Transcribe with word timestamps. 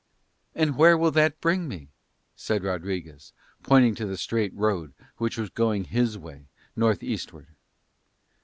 "And 0.55 0.77
where 0.77 0.97
will 0.97 1.11
that 1.11 1.39
bring 1.41 1.67
me?" 1.67 1.91
said 2.35 2.63
Rodriguez, 2.63 3.33
pointing 3.61 3.93
to 3.93 4.07
the 4.07 4.17
straight 4.17 4.51
road 4.55 4.95
which 5.17 5.37
was 5.37 5.51
going 5.51 5.83
his 5.83 6.17
way, 6.17 6.47
north 6.75 7.03
eastward. 7.03 7.49